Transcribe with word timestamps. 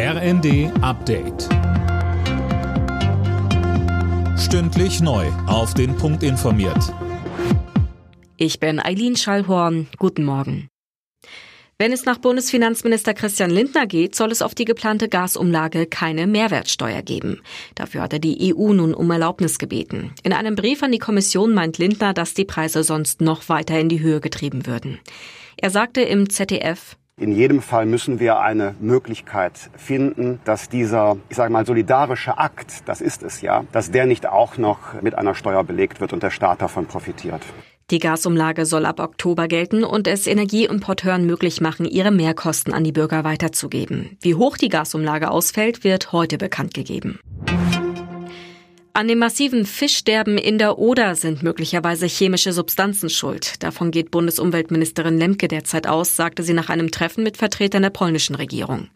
RND 0.00 0.70
Update. 0.80 1.48
Stündlich 4.38 5.00
neu. 5.00 5.26
Auf 5.48 5.74
den 5.74 5.96
Punkt 5.96 6.22
informiert. 6.22 6.94
Ich 8.36 8.60
bin 8.60 8.78
Eileen 8.78 9.16
Schallhorn. 9.16 9.88
Guten 9.98 10.24
Morgen. 10.24 10.68
Wenn 11.78 11.90
es 11.90 12.04
nach 12.04 12.18
Bundesfinanzminister 12.18 13.12
Christian 13.12 13.50
Lindner 13.50 13.88
geht, 13.88 14.14
soll 14.14 14.30
es 14.30 14.40
auf 14.40 14.54
die 14.54 14.66
geplante 14.66 15.08
Gasumlage 15.08 15.86
keine 15.86 16.28
Mehrwertsteuer 16.28 17.02
geben. 17.02 17.40
Dafür 17.74 18.02
hat 18.02 18.12
er 18.12 18.20
die 18.20 18.54
EU 18.54 18.72
nun 18.74 18.94
um 18.94 19.10
Erlaubnis 19.10 19.58
gebeten. 19.58 20.12
In 20.22 20.32
einem 20.32 20.54
Brief 20.54 20.84
an 20.84 20.92
die 20.92 21.00
Kommission 21.00 21.54
meint 21.54 21.78
Lindner, 21.78 22.14
dass 22.14 22.34
die 22.34 22.44
Preise 22.44 22.84
sonst 22.84 23.20
noch 23.20 23.48
weiter 23.48 23.80
in 23.80 23.88
die 23.88 23.98
Höhe 23.98 24.20
getrieben 24.20 24.64
würden. 24.64 25.00
Er 25.56 25.70
sagte 25.70 26.02
im 26.02 26.30
ZDF, 26.30 26.96
in 27.18 27.32
jedem 27.32 27.62
Fall 27.62 27.86
müssen 27.86 28.20
wir 28.20 28.40
eine 28.40 28.74
Möglichkeit 28.80 29.52
finden, 29.76 30.40
dass 30.44 30.68
dieser, 30.68 31.16
ich 31.28 31.36
sage 31.36 31.52
mal, 31.52 31.66
solidarische 31.66 32.38
Akt, 32.38 32.88
das 32.88 33.00
ist 33.00 33.22
es 33.22 33.40
ja, 33.40 33.64
dass 33.72 33.90
der 33.90 34.06
nicht 34.06 34.26
auch 34.26 34.56
noch 34.56 35.00
mit 35.02 35.16
einer 35.16 35.34
Steuer 35.34 35.64
belegt 35.64 36.00
wird 36.00 36.12
und 36.12 36.22
der 36.22 36.30
Staat 36.30 36.62
davon 36.62 36.86
profitiert. 36.86 37.42
Die 37.90 38.00
Gasumlage 38.00 38.66
soll 38.66 38.84
ab 38.84 39.00
Oktober 39.00 39.48
gelten 39.48 39.82
und 39.82 40.06
es 40.06 40.26
Energieimporteuren 40.26 41.24
möglich 41.24 41.62
machen, 41.62 41.86
ihre 41.86 42.10
Mehrkosten 42.10 42.74
an 42.74 42.84
die 42.84 42.92
Bürger 42.92 43.24
weiterzugeben. 43.24 44.18
Wie 44.20 44.34
hoch 44.34 44.58
die 44.58 44.68
Gasumlage 44.68 45.30
ausfällt, 45.30 45.84
wird 45.84 46.12
heute 46.12 46.36
bekannt 46.36 46.74
gegeben. 46.74 47.18
An 48.98 49.06
dem 49.06 49.20
massiven 49.20 49.64
Fischsterben 49.64 50.38
in 50.38 50.58
der 50.58 50.76
Oder 50.76 51.14
sind 51.14 51.44
möglicherweise 51.44 52.06
chemische 52.06 52.52
Substanzen 52.52 53.08
schuld. 53.08 53.62
Davon 53.62 53.92
geht 53.92 54.10
Bundesumweltministerin 54.10 55.18
Lemke 55.18 55.46
derzeit 55.46 55.86
aus, 55.86 56.16
sagte 56.16 56.42
sie 56.42 56.52
nach 56.52 56.68
einem 56.68 56.90
Treffen 56.90 57.22
mit 57.22 57.36
Vertretern 57.36 57.82
der 57.82 57.90
polnischen 57.90 58.34
Regierung. 58.34 58.88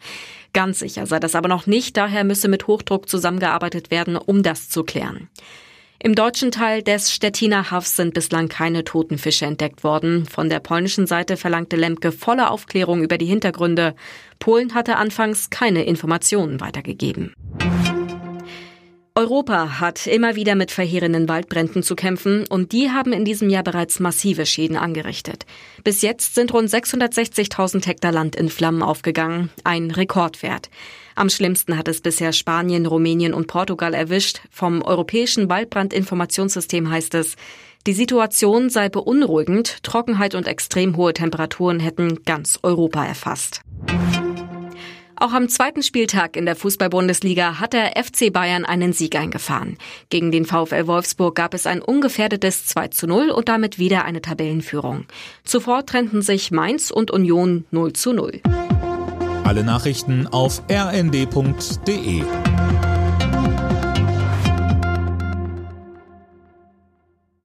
Ganz 0.53 0.81
sicher 0.81 1.07
sei 1.07 1.21
das 1.21 1.37
aber 1.37 1.49
noch 1.49 1.69
nicht, 1.69 1.97
daher 1.97 2.25
müsse 2.25 2.49
mit 2.49 2.67
Hochdruck 2.67 3.09
zusammengearbeitet 3.09 3.93
werden, 3.93 4.17
um 4.17 4.43
das 4.43 4.69
zu 4.69 4.83
klären. 4.83 5.29
Im 6.01 6.17
deutschen 6.17 6.51
Teil 6.51 6.83
des 6.83 7.13
Stettiner 7.13 7.71
Hafs 7.71 7.95
sind 7.95 8.13
bislang 8.13 8.49
keine 8.49 8.83
toten 8.83 9.19
Fische 9.19 9.47
entdeckt 9.47 9.85
worden. 9.85 10.27
Von 10.27 10.49
der 10.49 10.59
polnischen 10.59 11.07
Seite 11.07 11.37
verlangte 11.37 11.77
Lemke 11.77 12.11
volle 12.11 12.51
Aufklärung 12.51 13.05
über 13.05 13.19
die 13.19 13.27
Hintergründe. 13.27 13.95
Polen 14.41 14.75
hatte 14.75 14.97
anfangs 14.97 15.51
keine 15.51 15.85
Informationen 15.85 16.61
weitergegeben. 16.61 17.35
Europa 19.15 19.79
hat 19.79 20.07
immer 20.07 20.37
wieder 20.37 20.55
mit 20.55 20.71
verheerenden 20.71 21.29
Waldbränden 21.29 21.83
zu 21.83 21.95
kämpfen 21.95 22.47
und 22.49 22.73
die 22.73 22.91
haben 22.91 23.13
in 23.13 23.27
diesem 23.27 23.51
Jahr 23.51 23.63
bereits 23.63 24.01
massive 24.01 24.47
Schäden 24.47 24.79
angerichtet. 24.79 25.45
Bis 25.85 26.01
jetzt 26.01 26.35
sind 26.35 26.55
rund 26.55 26.71
660.000 26.71 27.85
Hektar 27.87 28.11
Land 28.11 28.37
in 28.37 28.49
Flammen 28.49 28.83
aufgegangen, 28.83 29.51
ein 29.65 29.91
Rekordwert. 29.91 30.71
Am 31.15 31.29
schlimmsten 31.29 31.77
hat 31.77 31.89
es 31.89 32.01
bisher 32.01 32.33
Spanien, 32.33 32.87
Rumänien 32.87 33.35
und 33.35 33.49
Portugal 33.49 33.93
erwischt. 33.93 34.41
Vom 34.51 34.81
Europäischen 34.81 35.51
Waldbrandinformationssystem 35.51 36.91
heißt 36.91 37.15
es, 37.15 37.37
die 37.87 37.93
Situation 37.93 38.71
sei 38.71 38.89
beunruhigend, 38.89 39.83
Trockenheit 39.83 40.35
und 40.35 40.47
extrem 40.47 40.97
hohe 40.97 41.13
Temperaturen 41.13 41.81
hätten 41.81 42.23
ganz 42.25 42.61
Europa 42.63 43.05
erfasst. 43.05 43.61
Auch 45.23 45.35
am 45.35 45.49
zweiten 45.49 45.85
Spieltag 45.85 46.37
in 46.37 46.47
der 46.47 46.57
Fußball-Bundesliga 46.57 47.61
hat 47.61 47.75
der 47.75 47.93
FC 48.03 48.33
Bayern 48.33 48.65
einen 48.65 48.93
Sieg 48.93 49.15
eingefahren. 49.15 49.79
Gegen 50.09 50.33
den 50.33 50.45
VfL 50.45 50.89
Wolfsburg 50.89 51.37
gab 51.37 51.55
es 51.55 51.65
ein 51.65 51.81
ungefährdetes 51.81 52.67
2 52.67 52.89
zu 52.89 53.07
0 53.07 53.31
und 53.31 53.49
damit 53.49 53.79
wieder 53.79 54.05
eine 54.05 54.21
Tabellenführung. 54.21 55.05
Zuvor 55.45 55.87
trennten 55.87 56.23
sich 56.23 56.51
Mainz 56.51 56.91
und 56.91 57.13
Union 57.13 57.67
0 57.71 57.93
zu 57.93 58.13
0. 58.13 58.41
Alle 59.45 59.63
Nachrichten 59.63 60.27
auf 60.27 60.61
rnd.de 60.69 62.25